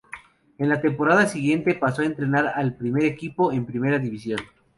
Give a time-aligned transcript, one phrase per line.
[0.57, 4.39] En la temporada siguiente, pasó a entrenar al primer equipo en Primera División.